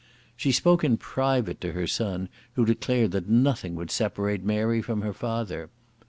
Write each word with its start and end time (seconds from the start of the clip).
She 0.35 0.51
spoke 0.51 0.83
in 0.83 0.97
private 0.97 1.61
to 1.61 1.73
her 1.73 1.85
son, 1.85 2.29
who 2.53 2.65
declared 2.65 3.11
that 3.11 3.29
nothing 3.29 3.75
would 3.75 3.91
separate 3.91 4.43
Mary 4.43 4.81
from 4.81 5.03
her 5.03 5.13
father. 5.13 5.69